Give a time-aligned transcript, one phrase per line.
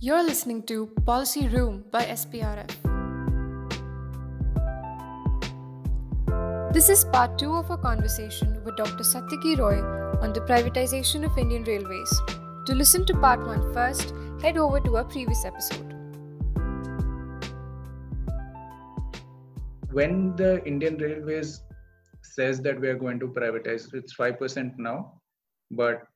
[0.00, 2.70] You're listening to Policy Room by SPRF.
[6.72, 9.02] This is part two of our conversation with Dr.
[9.02, 9.80] Satyaki Roy
[10.22, 12.12] on the privatization of Indian Railways.
[12.66, 15.92] To listen to part one first, head over to our previous episode.
[19.90, 21.64] When the Indian Railways
[22.22, 25.20] says that we are going to privatize, it's 5% now,
[25.72, 26.06] but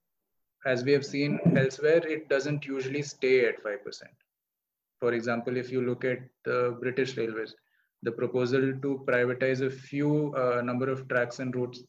[0.64, 3.76] as we have seen elsewhere, it doesn't usually stay at 5%.
[5.00, 7.54] For example, if you look at the British Railways,
[8.02, 11.82] the proposal to privatize a few uh, number of tracks and routes,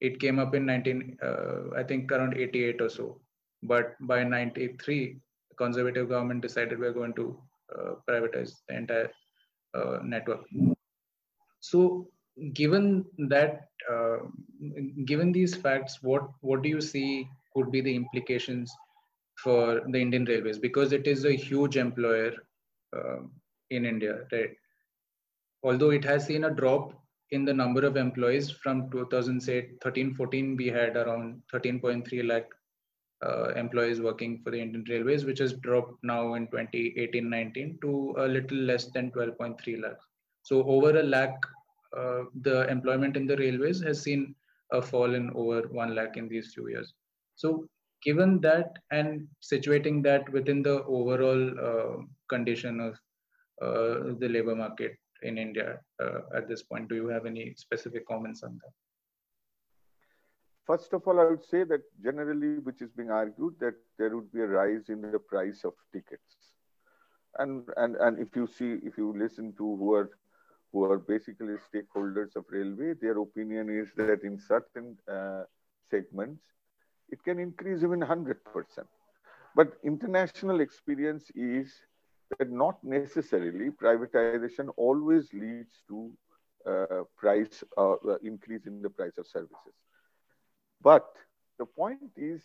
[0.00, 3.20] it came up in 19, uh, I think around 88 or so.
[3.62, 5.18] But by 93,
[5.50, 7.38] the conservative government decided we're going to
[7.76, 9.10] uh, privatize the entire
[9.74, 10.40] uh, network.
[11.60, 12.08] So
[12.52, 14.18] given that, uh,
[15.04, 18.72] given these facts, what, what do you see could be the implications
[19.42, 22.32] for the Indian Railways because it is a huge employer
[22.96, 23.20] uh,
[23.70, 24.50] in India, right?
[25.62, 26.92] Although it has seen a drop
[27.30, 32.46] in the number of employees from 2013 14, we had around 13.3 lakh
[33.24, 38.14] uh, employees working for the Indian Railways, which has dropped now in 2018 19 to
[38.18, 40.06] a little less than 12.3 lakhs.
[40.42, 41.36] So, over a lakh,
[41.96, 44.34] uh, the employment in the railways has seen
[44.72, 46.94] a fall in over 1 lakh in these few years.
[47.40, 47.66] So
[48.02, 51.96] given that and situating that within the overall uh,
[52.28, 52.92] condition of
[53.62, 58.06] uh, the labor market in India uh, at this point, do you have any specific
[58.06, 58.74] comments on that?
[60.66, 64.30] First of all, I would say that generally, which is being argued, that there would
[64.32, 66.36] be a rise in the price of tickets.
[67.38, 70.10] And, and, and if you see, if you listen to who are,
[70.72, 75.44] who are basically stakeholders of railway, their opinion is that in certain uh,
[75.90, 76.42] segments,
[77.10, 78.36] it can increase even 100%.
[79.54, 81.72] But international experience is
[82.38, 86.12] that not necessarily privatization always leads to
[86.66, 89.74] uh, price uh, increase in the price of services.
[90.82, 91.06] But
[91.58, 92.42] the point is,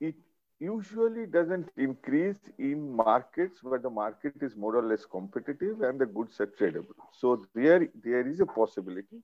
[0.00, 0.14] it
[0.60, 6.06] usually doesn't increase in markets where the market is more or less competitive and the
[6.06, 6.98] goods are tradable.
[7.12, 9.22] So there, there is a possibility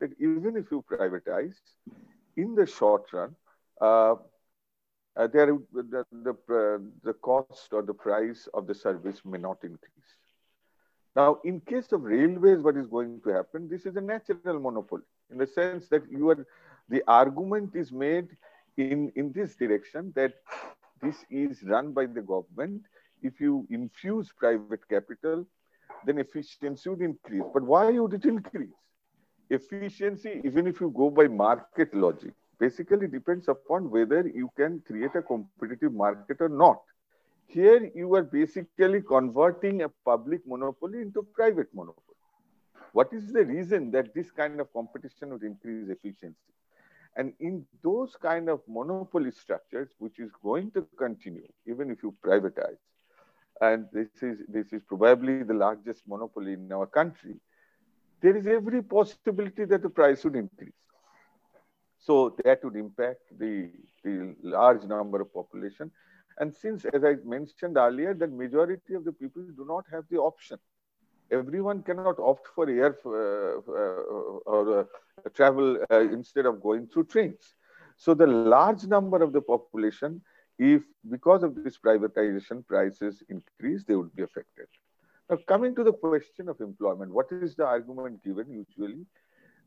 [0.00, 1.54] that even if you privatize,
[2.36, 3.34] in the short run,
[3.80, 4.14] uh,
[5.16, 9.58] uh, there the, the, uh, the cost or the price of the service may not
[9.62, 10.16] increase.
[11.14, 13.68] Now, in case of railways, what is going to happen?
[13.68, 16.46] This is a natural monopoly in the sense that you are,
[16.88, 18.28] the argument is made
[18.76, 20.34] in, in this direction that
[21.00, 22.82] this is run by the government.
[23.22, 25.46] If you infuse private capital,
[26.04, 27.44] then efficiency would increase.
[27.52, 28.74] But why would it increase?
[29.50, 35.14] Efficiency, even if you go by market logic, basically depends upon whether you can create
[35.14, 36.80] a competitive market or not.
[37.46, 42.16] Here you are basically converting a public monopoly into private monopoly.
[42.92, 46.38] What is the reason that this kind of competition would increase efficiency?
[47.16, 52.14] And in those kind of monopoly structures, which is going to continue, even if you
[52.24, 52.78] privatize,
[53.60, 57.36] and this is, this is probably the largest monopoly in our country,
[58.20, 60.72] there is every possibility that the price would increase.
[62.06, 63.70] So that would impact the,
[64.04, 65.90] the large number of population.
[66.38, 70.18] And since, as I mentioned earlier, that majority of the people do not have the
[70.18, 70.58] option.
[71.30, 74.84] Everyone cannot opt for air uh, uh, or uh,
[75.30, 77.54] travel uh, instead of going through trains.
[77.96, 80.20] So the large number of the population,
[80.58, 84.66] if because of this privatization prices increase, they would be affected.
[85.30, 89.06] Now coming to the question of employment, what is the argument given usually?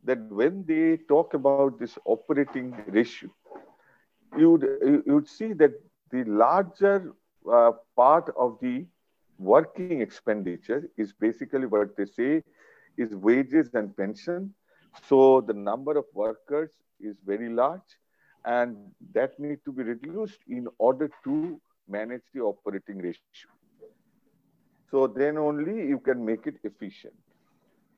[0.07, 3.29] That when they talk about this operating ratio,
[4.37, 4.63] you would,
[5.05, 5.73] you would see that
[6.11, 7.13] the larger
[7.51, 8.85] uh, part of the
[9.39, 12.43] working expenditure is basically what they say
[12.97, 14.53] is wages and pension.
[15.03, 17.97] So the number of workers is very large
[18.45, 18.77] and
[19.13, 23.35] that need to be reduced in order to manage the operating ratio.
[24.89, 27.15] So then only you can make it efficient.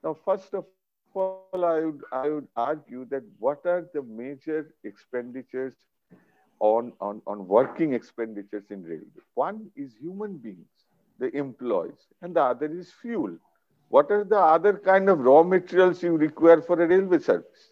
[0.03, 0.65] Now, first of
[1.13, 5.73] all, I would, I would argue that what are the major expenditures
[6.59, 9.23] on, on, on working expenditures in railway?
[9.33, 10.69] One is human beings,
[11.19, 13.37] the employees, and the other is fuel.
[13.89, 17.71] What are the other kind of raw materials you require for a railway service?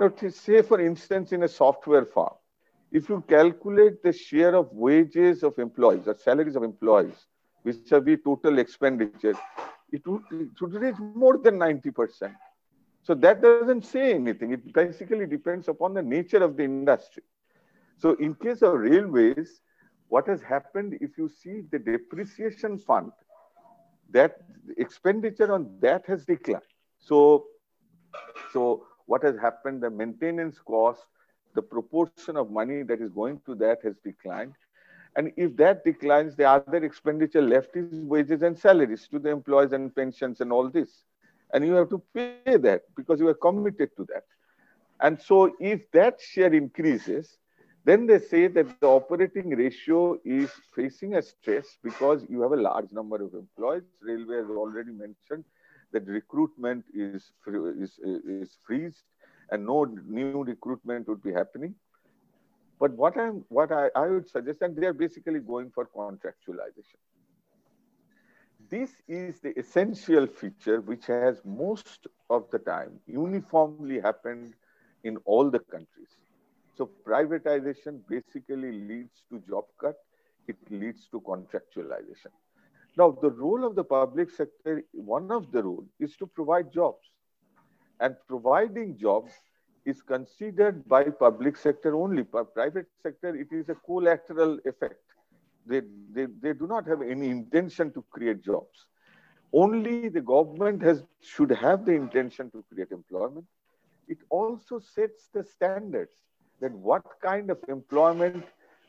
[0.00, 2.34] Now, say, for instance, in a software farm,
[2.92, 7.26] if you calculate the share of wages of employees or salaries of employees,
[7.64, 9.34] the total expenditure,
[9.92, 12.34] it would, it would reach more than 90%.
[13.06, 14.52] So that doesn't say anything.
[14.52, 17.22] It basically depends upon the nature of the industry.
[17.98, 19.60] So in case of railways,
[20.08, 23.12] what has happened, if you see the depreciation fund,
[24.10, 24.38] that
[24.76, 26.64] expenditure on that has declined.
[26.98, 27.46] So,
[28.52, 31.06] so what has happened, the maintenance cost,
[31.54, 34.54] the proportion of money that is going to that has declined.
[35.14, 39.72] And if that declines, the other expenditure left is wages and salaries to the employees
[39.72, 41.04] and pensions and all this.
[41.52, 44.24] And you have to pay that because you are committed to that.
[45.00, 47.38] And so if that share increases,
[47.84, 52.56] then they say that the operating ratio is facing a stress because you have a
[52.56, 53.84] large number of employees.
[54.02, 55.44] Railway has already mentioned
[55.92, 59.04] that recruitment is, is, is freezed
[59.50, 61.74] and no new recruitment would be happening.
[62.78, 67.00] But what I'm what I, I would suggest, and they are basically going for contractualization.
[68.68, 74.54] This is the essential feature which has most of the time uniformly happened
[75.04, 76.16] in all the countries.
[76.76, 79.96] So privatization basically leads to job cut,
[80.48, 82.32] it leads to contractualization.
[82.96, 87.06] Now, the role of the public sector, one of the role is to provide jobs.
[88.00, 89.32] And providing jobs
[89.84, 92.22] is considered by public sector only.
[92.22, 95.05] By private sector, it is a collateral effect.
[95.66, 95.82] They,
[96.12, 98.86] they, they do not have any intention to create jobs.
[99.52, 103.46] Only the government has should have the intention to create employment.
[104.08, 106.22] It also sets the standards
[106.60, 108.44] that what kind of employment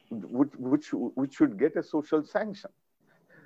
[0.09, 2.69] which, which, which should get a social sanction.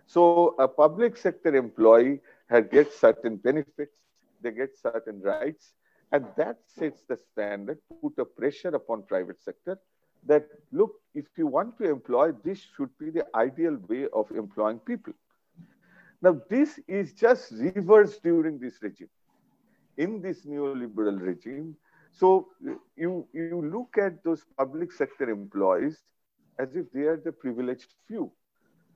[0.06, 2.20] So a public sector employee
[2.50, 3.96] has, gets certain benefits,
[4.42, 5.74] they get certain rights,
[6.12, 9.80] and that sets the standard, put a pressure upon private sector
[10.26, 14.80] that, look, if you want to employ, this should be the ideal way of employing
[14.80, 15.14] people.
[16.22, 19.10] Now, this is just reversed during this regime.
[19.98, 21.76] In this neoliberal regime,
[22.12, 22.50] so
[22.96, 26.04] you, you look at those public sector employees
[26.60, 28.32] as if they are the privileged few.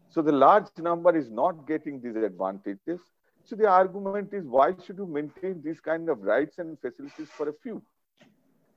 [0.09, 2.99] So the large number is not getting these advantages.
[3.43, 7.49] So the argument is why should you maintain these kind of rights and facilities for
[7.49, 7.81] a few?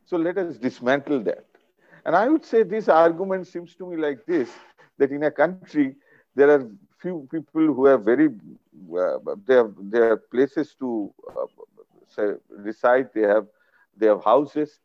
[0.05, 1.45] So let us dismantle that.
[2.09, 4.49] And I would say this argument seems to me like this,
[4.97, 5.95] that in a country,
[6.35, 6.67] there are
[7.03, 11.45] few people who have very, uh, they, have, they have places to uh,
[12.09, 13.47] say, reside, they have
[13.95, 14.81] they have houses.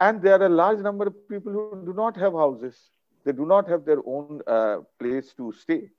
[0.00, 2.76] And there are a large number of people who do not have houses.
[3.24, 5.90] They do not have their own uh, place to stay.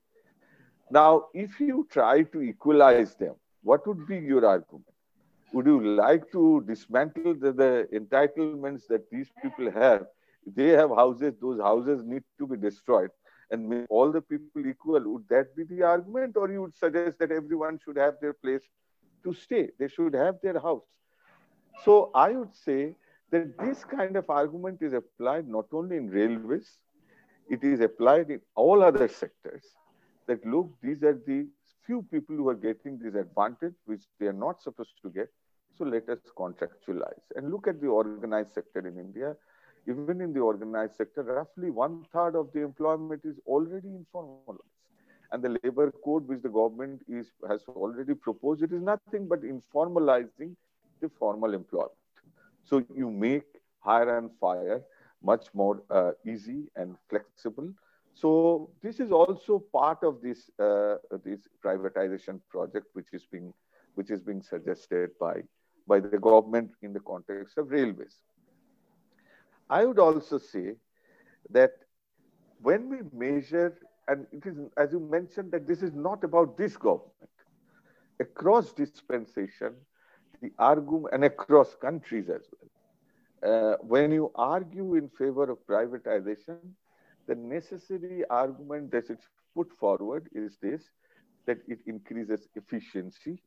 [0.89, 4.92] Now, if you try to equalize them, what would be your argument?
[5.53, 10.05] Would you like to dismantle the, the entitlements that these people have?
[10.45, 13.11] They have houses, those houses need to be destroyed
[13.51, 15.01] and make all the people equal.
[15.13, 16.35] Would that be the argument?
[16.37, 18.63] Or you would suggest that everyone should have their place
[19.23, 19.69] to stay?
[19.79, 20.89] They should have their house.
[21.85, 22.95] So I would say
[23.31, 26.77] that this kind of argument is applied not only in railways,
[27.47, 29.63] it is applied in all other sectors.
[30.27, 31.47] That look, these are the
[31.85, 35.29] few people who are getting this advantage, which they are not supposed to get.
[35.77, 37.25] So let us contractualize.
[37.35, 39.35] And look at the organized sector in India.
[39.87, 44.57] Even in the organized sector, roughly one third of the employment is already informal.
[45.31, 49.41] And the labor code, which the government is has already proposed, it is nothing but
[49.41, 50.55] informalizing
[51.01, 51.91] the formal employment.
[52.63, 53.43] So you make
[53.79, 54.81] hire and fire
[55.21, 57.73] much more uh, easy and flexible.
[58.13, 63.53] So this is also part of this uh, this privatization project, which is being
[63.95, 65.41] which is being suggested by
[65.87, 68.17] by the government in the context of railways.
[69.69, 70.75] I would also say
[71.49, 71.71] that
[72.61, 76.77] when we measure, and it is as you mentioned that this is not about this
[76.77, 77.11] government.
[78.19, 79.73] Across dispensation,
[80.41, 82.69] the argument and across countries as well.
[83.43, 86.59] Uh, when you argue in favor of privatization,
[87.27, 89.17] the necessary argument that is
[89.55, 90.83] put forward is this
[91.45, 93.41] that it increases efficiency,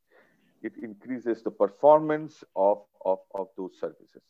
[0.67, 4.23] it increases the performance of, of, of those services.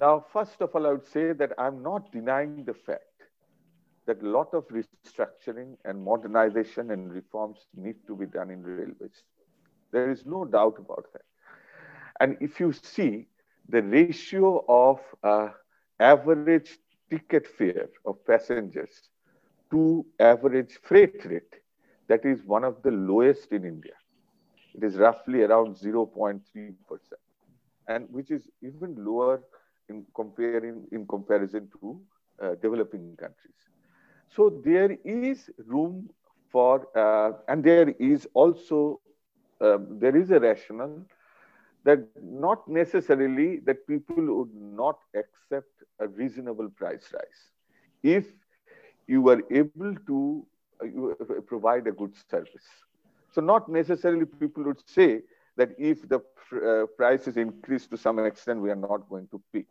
[0.00, 3.22] Now, first of all, I would say that I'm not denying the fact
[4.06, 9.24] that a lot of restructuring and modernization and reforms need to be done in railways.
[9.92, 11.24] There is no doubt about that.
[12.20, 13.28] And if you see
[13.68, 15.48] the ratio of uh,
[16.00, 16.78] average
[17.10, 19.10] ticket fare of passengers
[19.70, 21.54] to average freight rate,
[22.08, 23.94] that is one of the lowest in India.
[24.74, 26.40] It is roughly around 0.3%,
[27.88, 29.42] and which is even lower
[29.88, 32.00] in comparing in comparison to
[32.42, 33.60] uh, developing countries.
[34.28, 36.10] So there is room
[36.50, 39.00] for, uh, and there is also
[39.60, 41.04] um, there is a rationale
[41.84, 47.50] that not necessarily that people would not accept a reasonable price rise.
[48.02, 48.26] If
[49.06, 50.46] you were able to
[50.82, 52.68] uh, provide a good service.
[53.34, 55.22] So not necessarily people would say
[55.56, 56.20] that if the
[56.52, 59.66] uh, price is increased to some extent, we are not going to pay.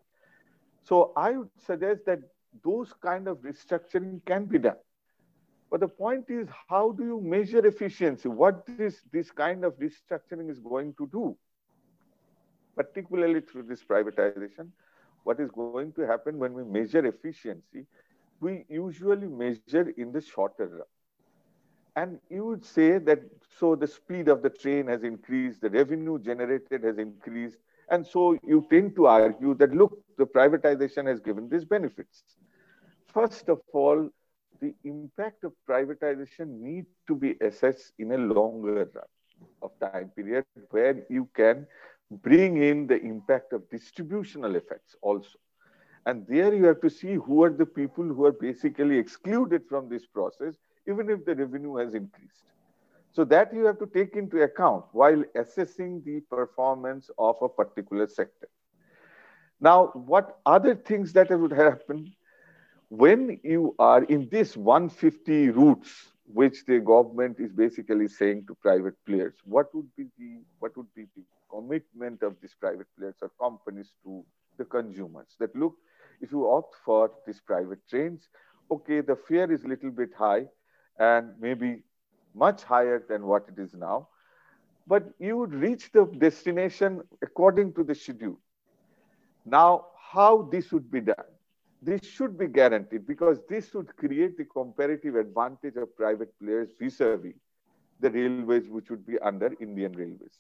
[0.84, 2.20] So I would suggest that
[2.62, 4.76] those kind of restructuring can be done.
[5.72, 8.28] But the point is, how do you measure efficiency?
[8.28, 11.38] What this, this kind of restructuring is going to do?
[12.76, 14.68] Particularly through this privatization,
[15.24, 17.86] what is going to happen when we measure efficiency,
[18.42, 20.93] we usually measure in the shorter run.
[21.96, 23.20] And you would say that
[23.60, 27.60] so the speed of the train has increased, the revenue generated has increased.
[27.90, 32.24] And so you tend to argue that, look, the privatization has given these benefits.
[33.08, 34.10] First of all,
[34.60, 39.06] the impact of privatization need to be assessed in a longer run
[39.62, 41.68] of time period where you can
[42.10, 45.38] bring in the impact of distributional effects also.
[46.06, 49.90] And there you have to see who are the people who are basically excluded from
[49.90, 50.56] this process,
[50.88, 52.44] even if the revenue has increased.
[53.12, 58.08] So that you have to take into account while assessing the performance of a particular
[58.08, 58.48] sector.
[59.62, 62.12] Now, what other things that would happen
[62.90, 68.96] when you are in this 150 routes, which the government is basically saying to private
[69.06, 73.32] players, what would be the what would be the commitment of these private players or
[73.40, 74.24] companies to
[74.58, 75.36] the consumers?
[75.40, 75.76] That look,
[76.22, 78.30] if you opt for these private trains,
[78.72, 80.46] okay, the fare is a little bit high
[81.00, 81.84] and maybe
[82.34, 84.08] much higher than what it is now,
[84.88, 88.38] but you would reach the destination according to the schedule.
[89.46, 91.26] Now, how this would be done?
[91.82, 97.34] This should be guaranteed because this would create the comparative advantage of private players vis-a-vis
[98.00, 100.40] the railways which would be under Indian Railways.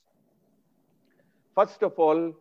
[1.55, 2.33] First of all,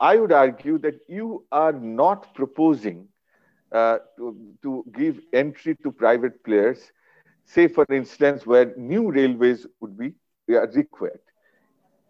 [0.00, 3.08] I would argue that you are not proposing
[3.72, 6.92] uh, to, to give entry to private players,
[7.44, 10.14] say, for instance, where new railways would be
[10.48, 11.20] required.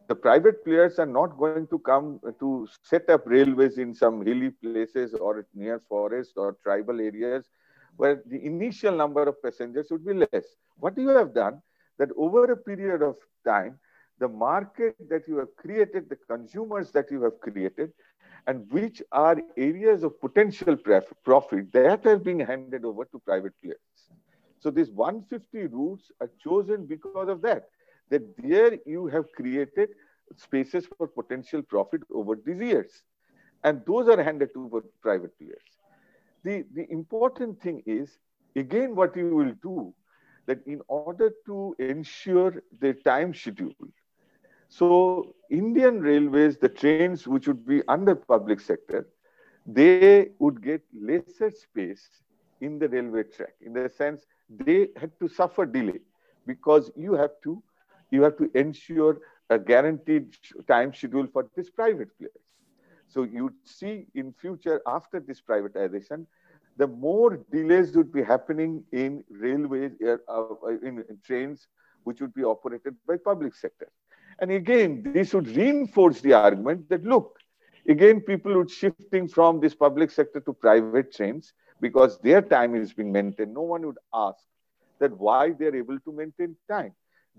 [0.07, 4.51] The private players are not going to come to set up railways in some hilly
[4.51, 7.49] places or near forests or tribal areas
[7.97, 10.45] where the initial number of passengers would be less.
[10.79, 11.63] What you have done
[11.99, 13.79] that over a period of time,
[14.19, 17.93] the market that you have created, the consumers that you have created,
[18.47, 20.77] and which are areas of potential
[21.25, 23.79] profit that are been handed over to private players.
[24.65, 27.69] So these 150 routes are chosen because of that,
[28.09, 29.91] that there you have created
[30.39, 33.03] spaces for potential profit over these years.
[33.63, 35.69] And those are handed to private players.
[36.45, 38.19] The, the important thing is,
[38.57, 39.93] again, what you will do,
[40.47, 43.75] that in order to ensure the time schedule,
[44.71, 49.07] so Indian Railways, the trains which would be under public sector,
[49.67, 52.09] they would get lesser space
[52.65, 53.55] in the railway track.
[53.61, 56.01] In the sense, they had to suffer delay
[56.47, 57.63] because you have to
[58.11, 59.19] you have to ensure
[59.51, 60.37] a guaranteed
[60.69, 62.45] time schedule for these private players.
[63.09, 66.27] So you see in future after this privatization,
[66.77, 71.69] the more delays would be happening in railways, uh, uh in trains,
[72.05, 73.89] which would be operated by public sector.
[74.41, 77.39] And again, this would reinforce the argument that look,
[77.89, 81.53] again, people would shifting from this public sector to private trains
[81.85, 83.55] because their time is being maintained.
[83.55, 84.47] No one would ask
[85.01, 86.95] that why they're able to maintain time.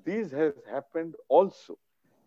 [0.05, 1.77] This has happened also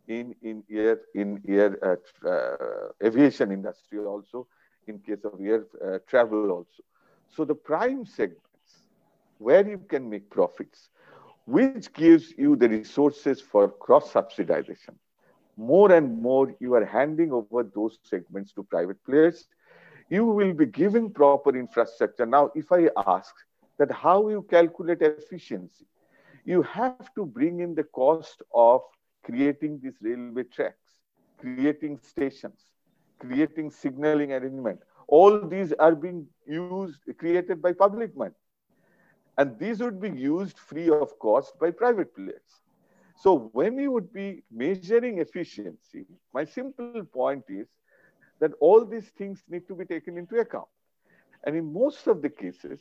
[0.08, 4.46] in in air in air uh, uh, aviation industry also
[4.88, 6.82] in case of air uh, travel also.
[7.28, 8.86] So the prime segments
[9.38, 10.90] where you can make profits
[11.46, 14.94] which gives you the resources for cross subsidization.
[15.56, 19.46] More and more, you are handing over those segments to private players.
[20.08, 22.26] You will be giving proper infrastructure.
[22.26, 23.34] Now, if I ask
[23.78, 25.86] that how you calculate efficiency,
[26.44, 28.82] you have to bring in the cost of
[29.24, 30.98] creating these railway tracks,
[31.40, 32.72] creating stations,
[33.18, 34.80] creating signaling arrangement.
[35.08, 38.34] All these are being used, created by public money.
[39.36, 42.62] And these would be used free of cost by private players.
[43.16, 47.68] So when you would be measuring efficiency, my simple point is
[48.40, 50.68] that all these things need to be taken into account.
[51.44, 52.80] And in most of the cases,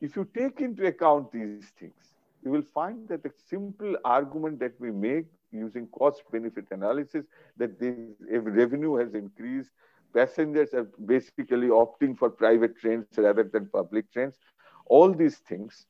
[0.00, 4.72] if you take into account these things, you will find that the simple argument that
[4.80, 7.24] we make using cost benefit analysis
[7.56, 9.70] that the revenue has increased,
[10.14, 14.38] passengers are basically opting for private trains rather than public trains,
[14.86, 15.86] all these things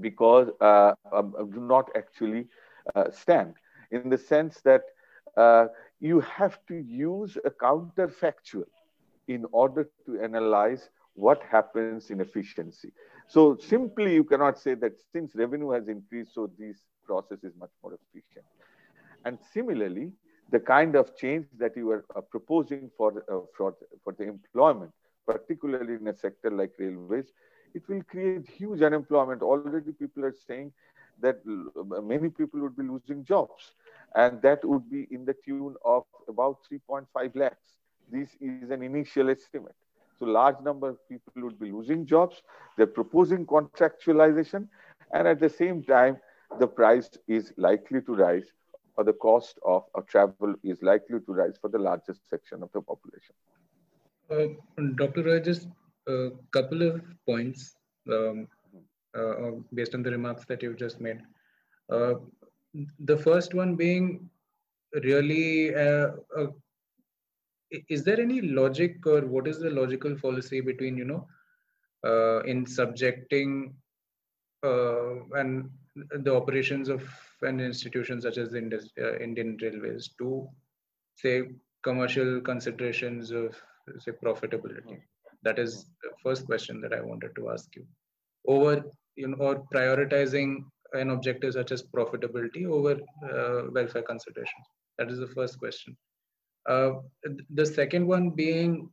[0.00, 2.46] because uh, um, do not actually
[2.94, 3.54] uh, stand
[3.90, 4.82] in the sense that
[5.36, 5.66] uh,
[6.00, 8.64] you have to use a counterfactual
[9.28, 12.92] in order to analyze what happens in efficiency.
[13.28, 17.70] So simply you cannot say that since revenue has increased, so this process is much
[17.82, 18.44] more efficient.
[19.24, 20.12] And similarly,
[20.50, 23.74] the kind of change that you are uh, proposing for, uh, for,
[24.04, 24.92] for the employment,
[25.26, 27.32] particularly in a sector like railways,
[27.74, 29.42] it will create huge unemployment.
[29.42, 30.72] Already people are saying
[31.20, 31.40] that
[32.02, 33.72] many people would be losing jobs.
[34.14, 37.76] And that would be in the tune of about 3.5 lakhs.
[38.10, 39.74] This is an initial estimate.
[40.18, 42.42] So large number of people would be losing jobs.
[42.76, 44.68] They're proposing contractualization.
[45.12, 46.18] And at the same time,
[46.58, 48.46] the price is likely to rise
[48.96, 52.80] or the cost of travel is likely to rise for the largest section of the
[52.80, 53.34] population.
[54.30, 55.22] Uh, Dr.
[55.22, 55.68] Roy, just
[56.08, 57.76] a couple of points
[58.10, 58.48] um,
[59.16, 61.20] uh, based on the remarks that you've just made.
[61.90, 62.14] Uh,
[63.00, 64.28] the first one being
[65.02, 66.08] really uh,
[67.88, 71.26] is there any logic or what is the logical fallacy between you know
[72.04, 73.74] uh, in subjecting
[74.62, 75.70] uh, and
[76.24, 77.02] the operations of
[77.42, 80.48] an institution such as the uh, Indian Railways to
[81.16, 81.48] say
[81.82, 83.56] commercial considerations of
[83.98, 85.00] say profitability?
[85.42, 87.86] That is the first question that I wanted to ask you.
[88.46, 88.84] Over
[89.16, 92.92] you know or prioritizing an objective such as profitability over
[93.30, 94.66] uh, welfare considerations.
[94.98, 95.96] That is the first question.
[96.68, 96.92] Uh,
[97.54, 98.90] the second one being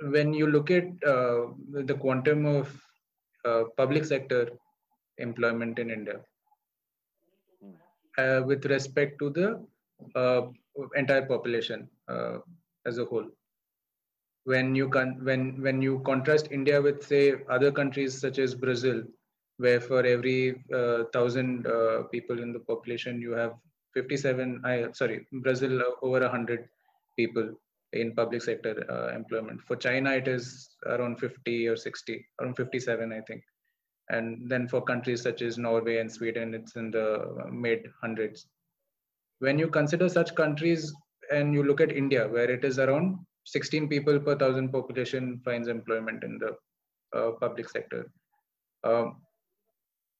[0.00, 2.80] when you look at uh, the quantum of
[3.44, 4.50] uh, public sector
[5.18, 6.20] employment in India,
[8.18, 9.66] uh, with respect to the
[10.14, 10.42] uh,
[10.94, 11.88] entire population
[12.86, 13.26] as a whole.
[14.44, 19.02] When you con- when when you contrast India with say other countries such as Brazil,
[19.58, 20.40] where for every
[20.74, 23.54] uh, thousand uh, people in the population you have
[23.94, 26.68] 57 I, sorry brazil uh, over 100
[27.16, 27.48] people
[27.92, 28.74] in public sector
[29.14, 33.42] employment for china it is around 50 or 60 around 57 i think
[34.10, 38.46] and then for countries such as Norway and Sweden, it's in the mid hundreds.
[39.40, 40.92] When you consider such countries
[41.30, 45.68] and you look at India, where it is around 16 people per thousand population finds
[45.68, 46.56] employment in the
[47.18, 48.10] uh, public sector.
[48.84, 49.16] Um,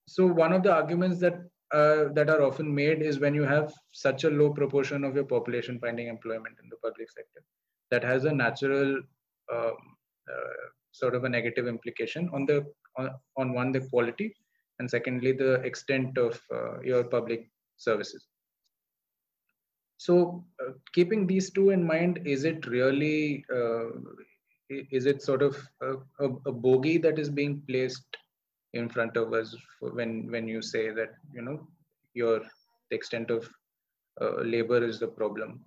[0.09, 1.39] so one of the arguments that
[1.71, 5.25] uh, that are often made is when you have such a low proportion of your
[5.25, 7.43] population finding employment in the public sector,
[7.91, 8.97] that has a natural
[9.53, 9.77] um,
[10.33, 12.65] uh, sort of a negative implication on the
[12.97, 14.35] on, on one the quality
[14.79, 18.27] and secondly the extent of uh, your public services.
[19.99, 23.89] So uh, keeping these two in mind is it really uh,
[24.71, 28.05] is it sort of a, a, a, bogey that is being placed
[28.75, 31.59] in front of us when when you say that you know
[32.15, 32.41] your
[32.91, 33.49] the extent of
[34.21, 35.61] uh, labor is the problem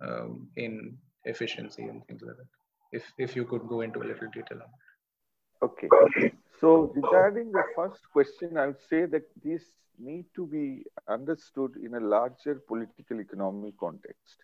[0.00, 2.52] um, in efficiency and things like that
[2.92, 7.62] if if you could go into a little detail on that okay so regarding the
[7.76, 9.64] first question, I would say that these
[9.98, 14.36] need to be understood in a larger political economic context.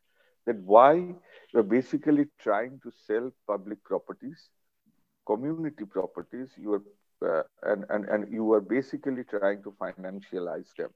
[0.47, 1.15] That why
[1.53, 4.49] you're basically trying to sell public properties,
[5.27, 6.83] community properties, you are
[7.23, 10.91] uh, and, and, and you are basically trying to financialize them.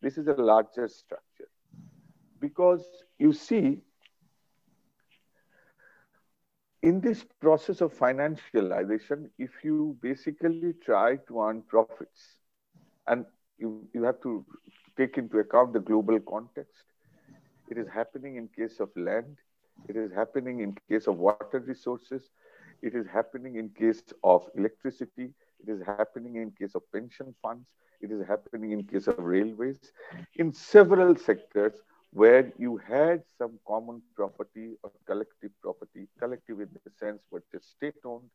[0.00, 1.48] This is a larger structure.
[2.40, 2.84] Because
[3.18, 3.78] you see,
[6.82, 12.36] in this process of financialization, if you basically try to earn profits,
[13.06, 13.26] and
[13.58, 14.44] you, you have to
[14.96, 16.84] take into account the global context,
[17.70, 19.36] it is happening in case of land,
[19.88, 22.30] it is happening in case of water resources,
[22.82, 27.66] it is happening in case of electricity, it is happening in case of pension funds,
[28.00, 29.78] it is happening in case of railways.
[30.36, 31.74] In several sectors,
[32.12, 37.70] where you had some common property or collective property, collective in the sense but just
[37.70, 38.28] state owned,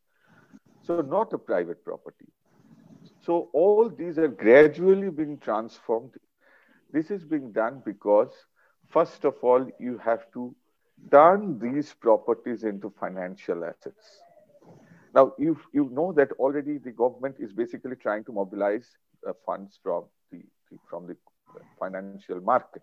[0.81, 2.27] so not a private property.
[3.21, 6.11] So all these are gradually being transformed.
[6.91, 8.31] This is being done because,
[8.87, 10.55] first of all, you have to
[11.11, 14.21] turn these properties into financial assets.
[15.15, 18.85] Now, you, you know that already the government is basically trying to mobilize
[19.27, 20.41] uh, funds from the,
[20.89, 21.15] from the
[21.79, 22.81] financial market.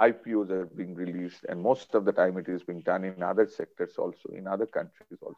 [0.00, 3.46] IPOs are being released, and most of the time it is being done in other
[3.46, 5.36] sectors also, in other countries also.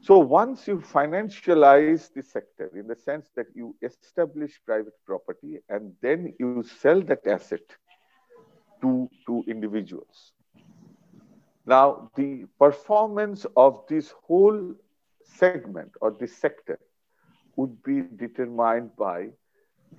[0.00, 5.92] So once you financialize the sector in the sense that you establish private property and
[6.02, 7.62] then you sell that asset
[8.82, 10.32] to, to individuals.
[11.66, 14.74] Now, the performance of this whole
[15.24, 16.78] segment or this sector
[17.56, 19.30] would be determined by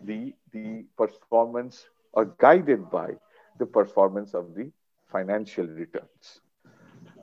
[0.03, 3.15] the, the performance or guided by
[3.59, 4.71] the performance of the
[5.11, 6.41] financial returns.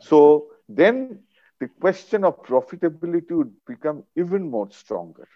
[0.00, 1.20] So then
[1.60, 5.28] the question of profitability would become even more stronger.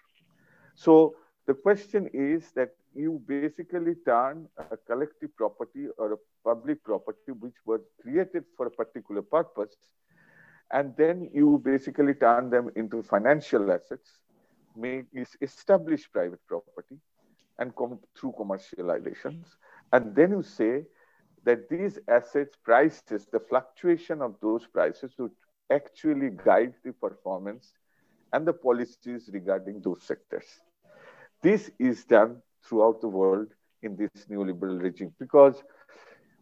[0.74, 1.16] So
[1.46, 7.54] the question is that you basically turn a collective property or a public property which
[7.64, 9.76] was created for a particular purpose,
[10.72, 14.18] and then you basically turn them into financial assets,
[14.76, 15.06] make
[15.40, 16.98] establish private property,
[17.58, 19.46] and come through commercializations,
[19.92, 20.84] and then you say
[21.44, 25.30] that these assets prices, the fluctuation of those prices would
[25.70, 27.72] actually guide the performance
[28.32, 30.44] and the policies regarding those sectors.
[31.42, 33.48] This is done throughout the world
[33.82, 35.62] in this neoliberal regime because,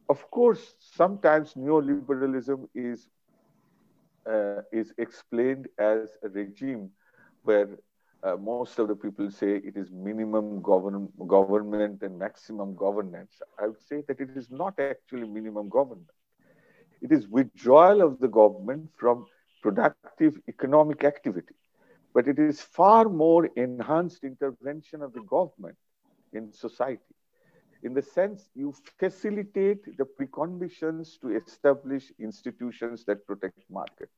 [0.08, 3.08] of course, sometimes neoliberalism is
[4.26, 6.90] uh, is explained as a regime
[7.42, 7.68] where
[8.22, 13.40] uh, most of the people say it is minimum govern government and maximum governance.
[13.58, 16.10] I would say that it is not actually minimum government.
[17.00, 19.26] It is withdrawal of the government from
[19.62, 21.54] productive economic activity.
[22.14, 25.76] But it is far more enhanced intervention of the government
[26.36, 27.14] in society.
[27.82, 34.10] In the sense, you facilitate the preconditions to establish institutions that protect market.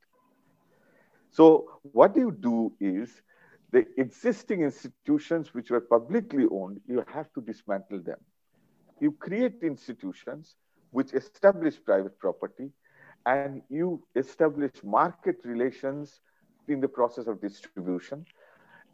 [1.31, 3.23] So what you do is
[3.71, 8.19] the existing institutions which were publicly owned, you have to dismantle them.
[9.01, 10.57] You create institutions
[10.91, 12.71] which establish private property
[13.27, 16.21] and you establish market relations
[16.69, 18.25] in the process of distribution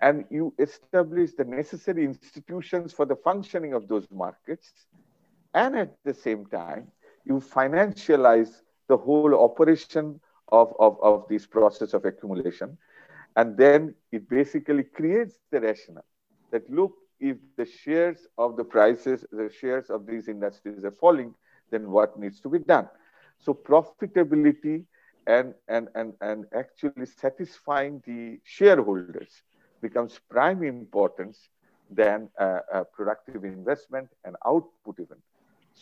[0.01, 4.73] and you establish the necessary institutions for the functioning of those markets.
[5.55, 6.89] And at the same time
[7.25, 12.77] you financialize the whole operation of, of, of this process of accumulation.
[13.37, 16.05] And then it basically creates the rationale
[16.51, 21.35] that look if the shares of the prices the shares of these industries are falling
[21.71, 22.89] then what needs to be done?
[23.39, 24.85] So profitability
[25.27, 29.43] and, and, and, and actually satisfying the shareholders
[29.87, 31.49] becomes prime importance
[32.01, 35.21] than uh, productive investment and output even.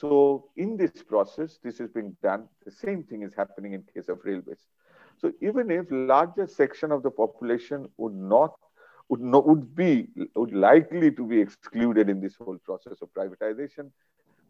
[0.00, 2.48] So in this process, this is being done.
[2.64, 4.62] The same thing is happening in case of railways.
[5.20, 8.54] So even if larger section of the population would not
[9.08, 13.90] would not would be would likely to be excluded in this whole process of privatization,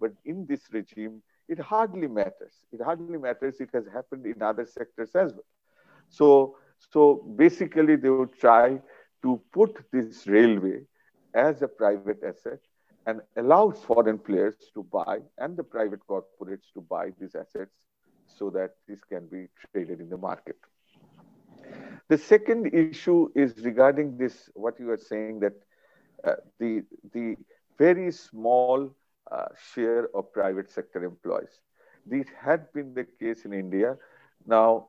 [0.00, 2.54] but in this regime, it hardly matters.
[2.72, 3.60] It hardly matters.
[3.60, 5.50] It has happened in other sectors as well.
[6.08, 8.80] So, so basically, they would try
[9.22, 10.80] to put this railway
[11.34, 12.58] as a private asset
[13.06, 17.72] and allow foreign players to buy and the private corporates to buy these assets
[18.26, 20.56] so that this can be traded in the market.
[22.08, 25.54] The second issue is regarding this, what you are saying that
[26.24, 26.82] uh, the,
[27.12, 27.36] the
[27.78, 28.94] very small
[29.30, 31.60] uh, share of private sector employees.
[32.06, 33.96] This had been the case in India.
[34.46, 34.88] Now,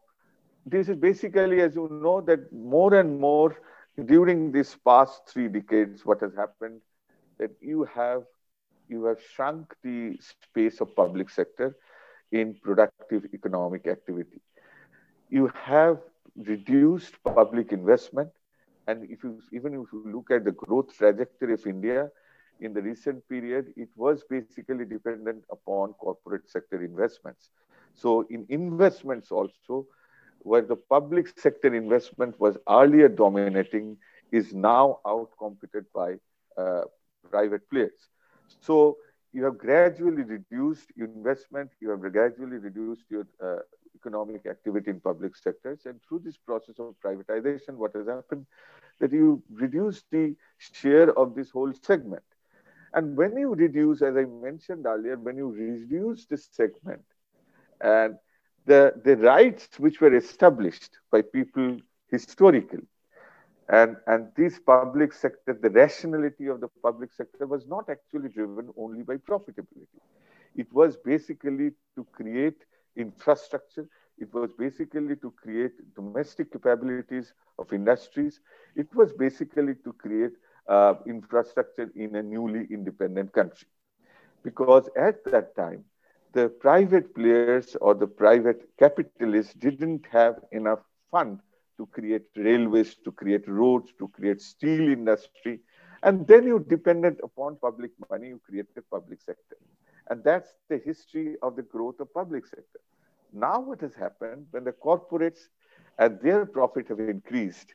[0.65, 3.56] this is basically, as you know, that more and more
[4.06, 6.82] during these past three decades, what has happened
[7.40, 8.24] that you have
[8.90, 11.76] you have shrunk the space of public sector
[12.32, 14.42] in productive economic activity.
[15.30, 16.00] You have
[16.36, 18.30] reduced public investment,
[18.88, 22.10] and if you even if you look at the growth trajectory of India,
[22.60, 27.50] in the recent period, it was basically dependent upon corporate sector investments.
[27.94, 29.88] So in investments also,
[30.44, 33.98] where the public sector investment was earlier dominating,
[34.32, 36.16] is now outcompeted by
[36.58, 36.82] uh,
[37.30, 38.10] private players.
[38.60, 38.98] So
[39.32, 43.58] you have gradually reduced investment, you have gradually reduced your uh,
[43.96, 45.86] economic activity in public sectors.
[45.86, 48.46] And through this process of privatization, what has happened
[49.00, 52.24] that you reduce the share of this whole segment.
[52.94, 57.02] And when you reduce, as I mentioned earlier, when you reduce this segment
[57.82, 58.18] and
[58.65, 61.78] the, the rights which were established by people
[62.10, 62.86] historically,
[63.69, 68.69] and, and this public sector, the rationality of the public sector was not actually driven
[68.78, 69.99] only by profitability.
[70.56, 73.88] It was basically to create infrastructure.
[74.17, 78.39] It was basically to create domestic capabilities of industries.
[78.76, 80.34] It was basically to create
[80.67, 83.67] uh, infrastructure in a newly independent country.
[84.43, 85.86] Because at that time,
[86.34, 90.80] the private players or the private capitalists didn't have enough
[91.12, 91.39] fund
[91.78, 95.60] to create railways, to create roads, to create steel industry.
[96.04, 99.58] And then you depended upon public money, you created public sector.
[100.10, 102.80] And that's the history of the growth of public sector.
[103.32, 105.48] Now what has happened when the corporates
[105.98, 107.74] and their profit have increased,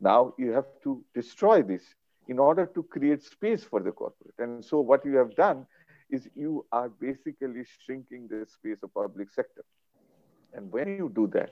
[0.00, 1.82] now you have to destroy this
[2.26, 4.34] in order to create space for the corporate.
[4.38, 5.66] And so what you have done
[6.10, 9.64] is you are basically shrinking the space of public sector.
[10.52, 11.50] And when you do that,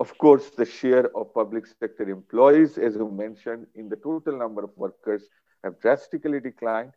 [0.00, 4.64] Of course, the share of public sector employees, as you mentioned, in the total number
[4.64, 5.28] of workers
[5.62, 6.92] have drastically declined.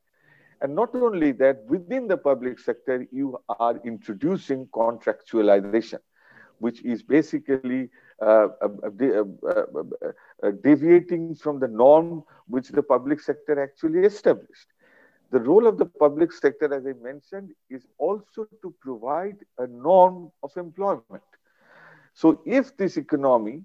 [0.61, 5.99] And not only that, within the public sector, you are introducing contractualization,
[6.59, 7.89] which is basically
[8.21, 9.23] uh, uh,
[10.43, 14.67] uh, deviating from the norm which the public sector actually established.
[15.33, 20.31] The role of the public sector, as I mentioned, is also to provide a norm
[20.43, 21.23] of employment.
[22.13, 23.63] So if this economy,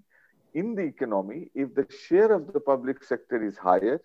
[0.54, 4.00] in the economy, if the share of the public sector is higher,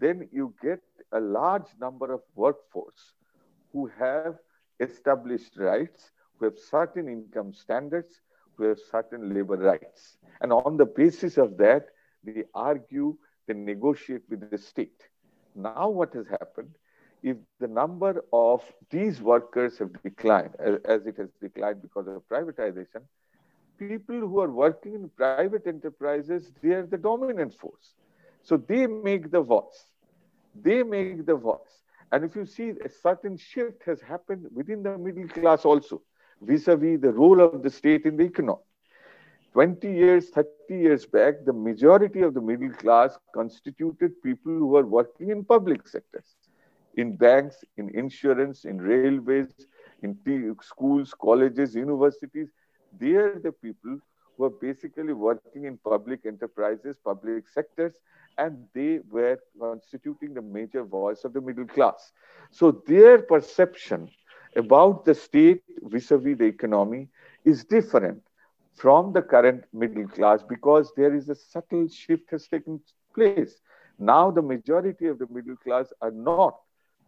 [0.00, 0.80] then you get
[1.12, 3.12] a large number of workforce
[3.72, 4.34] who have
[4.80, 8.22] established rights, who have certain income standards,
[8.56, 10.18] who have certain labor rights.
[10.40, 11.86] And on the basis of that,
[12.24, 15.08] they argue, they negotiate with the state.
[15.54, 16.74] Now, what has happened?
[17.22, 20.54] If the number of these workers have declined,
[20.84, 23.02] as it has declined because of privatization,
[23.78, 27.94] people who are working in private enterprises, they are the dominant force.
[28.42, 29.86] So they make the voice.
[30.54, 31.82] They make the voice.
[32.10, 36.02] And if you see a certain shift has happened within the middle class also,
[36.40, 38.62] vis-a-vis the role of the state in the economy.
[39.52, 44.86] 20 years, 30 years back, the majority of the middle class constituted people who were
[44.86, 46.36] working in public sectors,
[46.98, 49.66] in banks, in insurance, in railways,
[50.02, 50.18] in
[50.62, 52.48] schools, colleges, universities.
[52.98, 53.98] They are the people
[54.36, 57.94] who are basically working in public enterprises, public sectors,
[58.38, 62.12] and they were constituting the major voice of the middle class.
[62.50, 64.10] So their perception
[64.56, 67.08] about the state vis-a-vis the economy
[67.44, 68.22] is different
[68.74, 72.80] from the current middle class because there is a subtle shift has taken
[73.14, 73.60] place.
[73.98, 76.58] Now the majority of the middle class are not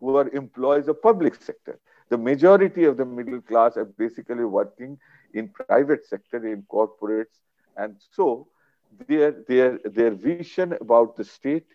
[0.00, 1.78] who are employees of public sector.
[2.08, 4.98] The majority of the middle class are basically working
[5.34, 7.38] in private sector, in corporates.
[7.76, 8.48] And so
[9.06, 11.66] their, their, their vision about the state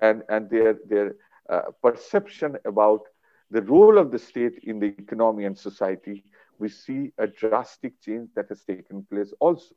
[0.00, 1.16] and, and their, their
[1.50, 3.02] uh, perception about
[3.50, 6.24] the role of the state in the economy and society,
[6.58, 9.74] we see a drastic change that has taken place also.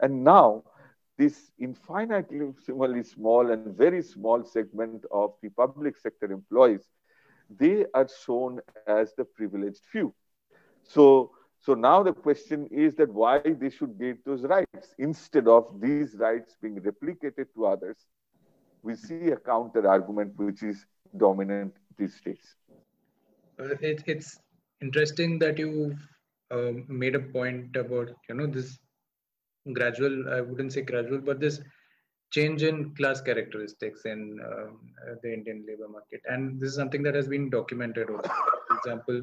[0.00, 0.62] And now,
[1.16, 6.88] this infinitely small and very small segment of the public sector employees,
[7.48, 10.14] they are shown as the privileged few.
[10.82, 15.80] So, so now the question is that why they should get those rights instead of
[15.80, 17.96] these rights being replicated to others.
[18.82, 22.56] We see a counter argument which is dominant these days.
[23.58, 24.38] Uh, it, it's
[24.80, 25.94] interesting that you
[26.50, 28.78] um, made a point about you know this
[29.78, 31.60] gradual i wouldn't say gradual but this
[32.30, 37.02] change in class characteristics in um, uh, the indian labor market and this is something
[37.02, 38.32] that has been documented also
[38.68, 39.20] for example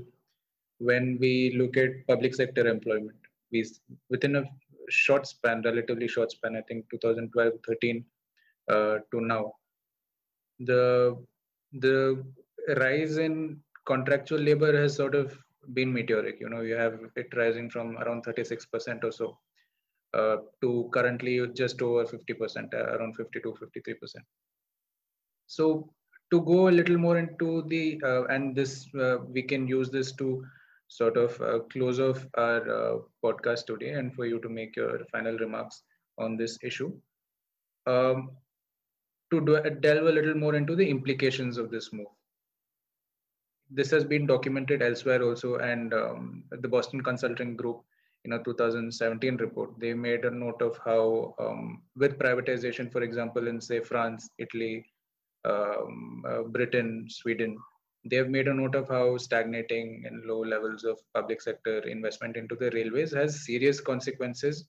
[0.79, 3.19] when we look at public sector employment
[3.51, 3.63] we
[4.09, 4.43] within a
[4.89, 8.03] short span relatively short span i think 2012 13
[8.73, 9.43] uh, to now
[10.59, 10.83] the
[11.85, 12.23] the
[12.83, 15.37] rise in contractual labor has sort of
[15.73, 16.39] been meteoric.
[16.39, 19.37] You know, you have it rising from around 36% or so
[20.15, 23.95] uh, to currently just over 50%, uh, around 52, 53%.
[25.47, 25.89] So
[26.31, 30.11] to go a little more into the, uh, and this, uh, we can use this
[30.13, 30.43] to
[30.87, 35.37] sort of uh, close off our podcast today and for you to make your final
[35.37, 35.83] remarks
[36.17, 36.93] on this issue.
[37.87, 38.31] Um,
[39.31, 42.07] to do, delve a little more into the implications of this move
[43.69, 47.81] this has been documented elsewhere also and um, the boston consulting group
[48.25, 53.47] in a 2017 report they made a note of how um, with privatization for example
[53.47, 54.85] in say france italy
[55.45, 57.57] um, uh, britain sweden
[58.09, 62.37] they have made a note of how stagnating and low levels of public sector investment
[62.37, 64.65] into the railways has serious consequences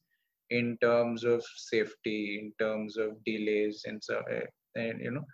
[0.50, 5.24] in terms of safety in terms of delays and so uh, and you know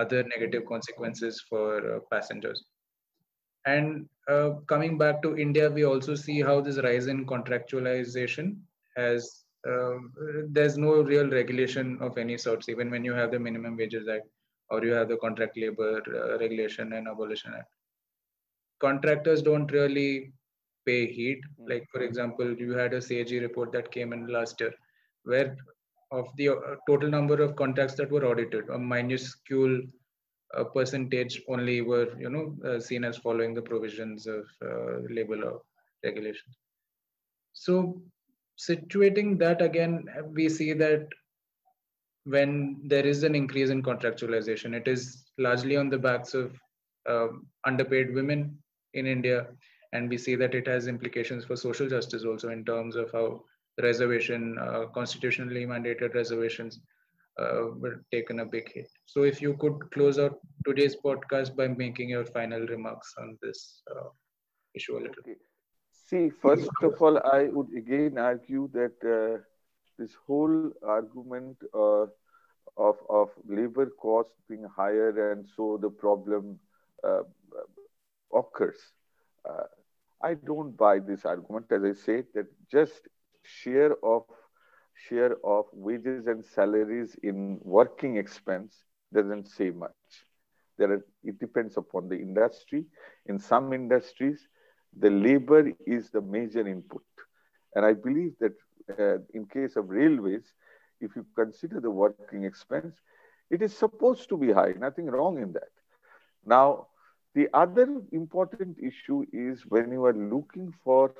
[0.00, 2.64] other negative consequences for uh, passengers
[3.66, 8.56] and uh, coming back to India, we also see how this rise in contractualization
[8.96, 9.94] has, uh,
[10.48, 14.26] there's no real regulation of any sorts, even when you have the Minimum Wages Act
[14.70, 17.68] or you have the Contract Labor uh, Regulation and Abolition Act.
[18.80, 20.32] Contractors don't really
[20.86, 21.40] pay heed.
[21.68, 24.72] Like, for example, you had a CAG report that came in last year,
[25.24, 25.56] where
[26.10, 29.82] of the uh, total number of contracts that were audited, a minuscule
[30.54, 35.36] a percentage only were you know uh, seen as following the provisions of uh, labor
[35.36, 35.58] law
[37.52, 38.02] so
[38.58, 41.06] situating that again we see that
[42.24, 46.52] when there is an increase in contractualization it is largely on the backs of
[47.08, 47.28] uh,
[47.66, 48.56] underpaid women
[48.94, 49.46] in india
[49.92, 53.42] and we see that it has implications for social justice also in terms of how
[53.80, 56.80] reservation, uh, constitutionally mandated reservations
[57.38, 57.70] uh,
[58.12, 58.88] taken a big hit.
[59.06, 63.82] So if you could close out today's podcast by making your final remarks on this
[63.90, 64.08] uh,
[64.74, 65.24] issue a little.
[65.24, 65.36] Okay.
[65.90, 69.42] See, first of all, I would again argue that uh,
[69.98, 72.06] this whole argument uh,
[72.76, 76.58] of, of labor cost being higher and so the problem
[77.04, 77.22] uh,
[78.34, 78.78] occurs.
[79.48, 79.64] Uh,
[80.22, 83.08] I don't buy this argument, as I say, that just
[83.42, 84.24] share of
[84.94, 90.26] share of wages and salaries in working expense doesn't say much.
[90.78, 92.86] There are, it depends upon the industry.
[93.26, 94.48] In some industries,
[94.98, 97.02] the labor is the major input.
[97.74, 98.54] And I believe that
[98.98, 100.52] uh, in case of railways,
[101.00, 103.00] if you consider the working expense,
[103.50, 105.70] it is supposed to be high, nothing wrong in that.
[106.44, 106.88] Now,
[107.34, 111.14] the other important issue is when you are looking for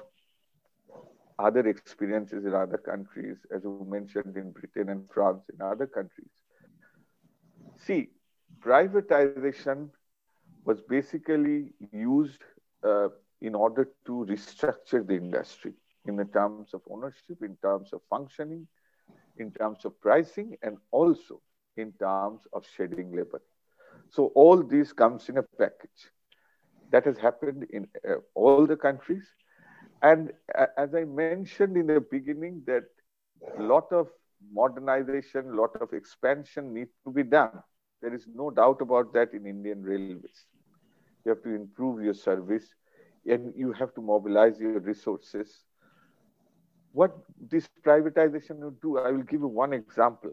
[1.42, 6.34] other experiences in other countries, as you mentioned in Britain and France, in other countries.
[7.86, 8.10] See,
[8.60, 9.90] privatization
[10.64, 11.58] was basically
[11.92, 12.42] used
[12.84, 13.08] uh,
[13.40, 15.72] in order to restructure the industry
[16.06, 18.66] in the terms of ownership, in terms of functioning,
[19.38, 21.40] in terms of pricing, and also
[21.76, 23.42] in terms of shedding labor.
[24.10, 26.10] So all this comes in a package.
[26.90, 29.24] That has happened in uh, all the countries.
[30.02, 32.84] And uh, as I mentioned in the beginning, that
[33.58, 34.08] a lot of
[34.52, 37.62] modernization, a lot of expansion need to be done.
[38.00, 40.46] There is no doubt about that in Indian railways.
[41.24, 42.74] You have to improve your service
[43.26, 45.64] and you have to mobilize your resources.
[46.92, 47.16] What
[47.50, 50.32] this privatization will do, I will give you one example.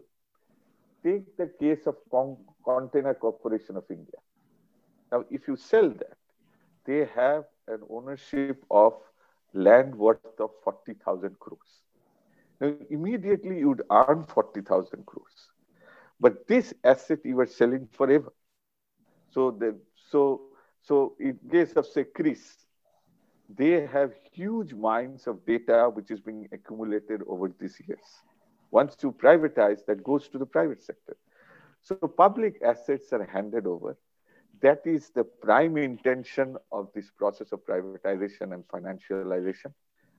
[1.04, 4.20] Take the case of Con Container Corporation of India.
[5.12, 6.18] Now, if you sell that,
[6.84, 8.94] they have an ownership of
[9.52, 11.60] land worth of 40,000 crores.
[12.60, 15.48] Now, immediately you would earn 40,000 crores.
[16.20, 18.32] But this asset you were selling forever.
[19.30, 19.78] So, the,
[20.10, 20.42] so,
[20.82, 22.58] so in case of say CRIS,
[23.56, 28.22] they have huge mines of data which is being accumulated over these years.
[28.70, 31.16] Once you privatize, that goes to the private sector.
[31.82, 33.96] So public assets are handed over.
[34.62, 39.72] That is the prime intention of this process of privatization and financialization.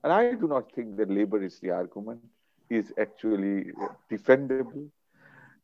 [0.04, 2.22] And I do not think that labor is the argument,
[2.70, 4.90] is actually uh, defendable.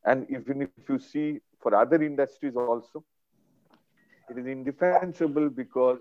[0.05, 3.03] And even if you see for other industries also,
[4.29, 5.99] it is indefensible because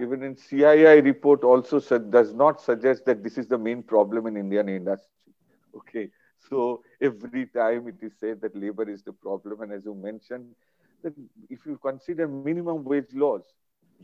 [0.00, 4.36] even in CII report also does not suggest that this is the main problem in
[4.36, 5.32] Indian industry.
[5.76, 6.10] Okay,
[6.48, 10.54] so every time it is said that labor is the problem, and as you mentioned,
[11.02, 11.14] that
[11.50, 13.44] if you consider minimum wage laws,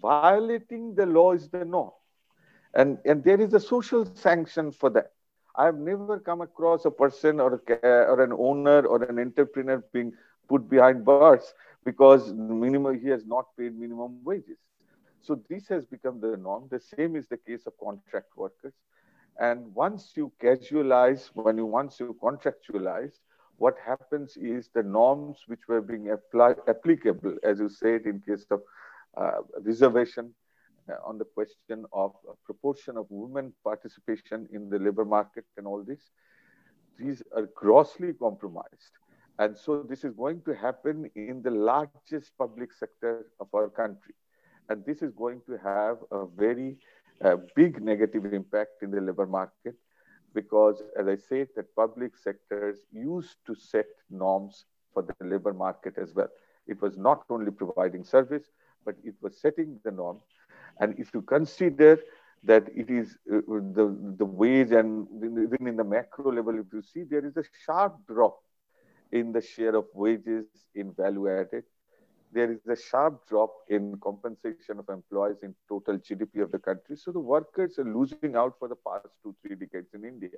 [0.01, 1.91] violating the law is the norm,
[2.75, 5.13] and and there is a social sanction for that.
[5.57, 7.77] I have never come across a person or a,
[8.13, 10.13] or an owner or an entrepreneur being
[10.49, 14.59] put behind bars because minimum he has not paid minimum wages
[15.21, 16.69] so this has become the norm.
[16.71, 18.75] The same is the case of contract workers.
[19.39, 23.19] And once you casualize, when you once you contractualize,
[23.59, 26.09] what happens is the norms which were being
[26.69, 28.63] applicable, as you said, in case of
[29.17, 30.33] uh, reservation
[30.89, 32.13] uh, on the question of
[32.45, 36.11] proportion of women participation in the labor market and all this,
[36.99, 38.93] these are grossly compromised.
[39.41, 44.15] And so this is going to happen in the largest public sector of our country.
[44.69, 46.77] And this is going to have a very
[47.25, 49.77] uh, big negative impact in the labor market
[50.41, 55.95] because, as I said, that public sectors used to set norms for the labor market
[56.05, 56.31] as well.
[56.67, 58.47] It was not only providing service,
[58.85, 60.19] but it was setting the norm.
[60.81, 61.99] And if you consider
[62.45, 63.41] that it is uh,
[63.79, 63.87] the,
[64.19, 65.07] the wage and
[65.47, 68.37] even in the macro level, if you see, there is a sharp drop
[69.13, 71.65] in the share of wages in value added
[72.33, 76.97] there is a sharp drop in compensation of employees in total GDP of the country.
[76.97, 80.37] So the workers are losing out for the past two, three decades in India.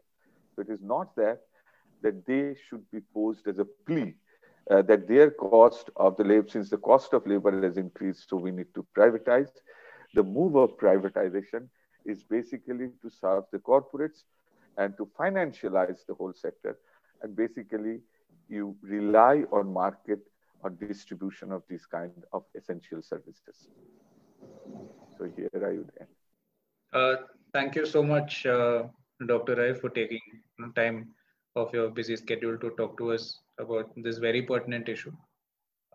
[0.55, 1.40] So it is not that
[2.03, 4.14] that they should be posed as a plea
[4.70, 8.36] uh, that their cost of the labor, since the cost of labor has increased, so
[8.36, 9.49] we need to privatize.
[10.14, 11.68] The move of privatization
[12.05, 14.22] is basically to serve the corporates
[14.76, 16.78] and to financialize the whole sector.
[17.22, 18.01] And basically,
[18.49, 20.20] you rely on market
[20.62, 23.68] or distribution of these kind of essential services.
[25.16, 26.08] So here I would end.
[26.92, 27.16] Uh,
[27.52, 28.84] thank you so much, uh,
[29.26, 29.56] Dr.
[29.56, 30.20] Rai, for taking
[30.74, 31.14] time
[31.56, 35.12] of your busy schedule to talk to us about this very pertinent issue.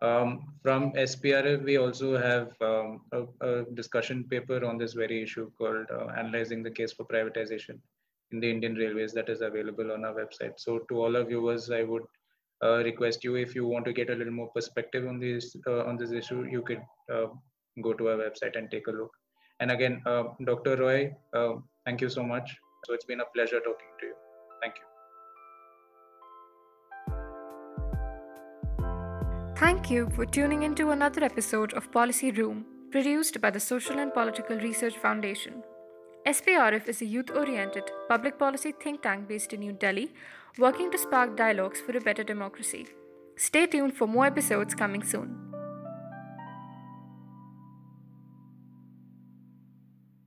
[0.02, 5.50] Um, from SPRF, we also have um, a, a, discussion paper on this very issue
[5.58, 7.80] called uh, Analyzing the Case for Privatization
[8.32, 10.60] in the Indian Railways that is available on our website.
[10.60, 12.04] So to all our viewers, I would
[12.64, 15.84] uh, request you if you want to get a little more perspective on this uh,
[15.86, 16.82] on this issue, you could
[17.14, 17.28] uh,
[17.84, 19.12] go to our website and take a look.
[19.60, 20.76] And again, uh, Dr.
[20.76, 21.14] Roy,
[21.86, 22.58] thank you so much.
[22.86, 24.14] So it's been a pleasure talking to you.
[24.62, 24.84] Thank you.
[29.58, 34.14] Thank you for tuning into another episode of Policy Room, produced by the Social and
[34.14, 35.64] Political Research Foundation.
[36.28, 40.12] SPRF is a youth oriented public policy think tank based in New Delhi,
[40.58, 42.88] working to spark dialogues for a better democracy.
[43.36, 45.45] Stay tuned for more episodes coming soon.